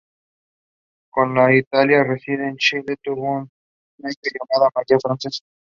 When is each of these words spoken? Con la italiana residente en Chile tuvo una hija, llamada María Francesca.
Con 1.11 1.35
la 1.35 1.53
italiana 1.55 2.03
residente 2.03 2.47
en 2.49 2.57
Chile 2.57 2.95
tuvo 3.03 3.33
una 3.37 3.47
hija, 4.09 4.31
llamada 4.51 4.71
María 4.73 4.97
Francesca. 4.99 5.45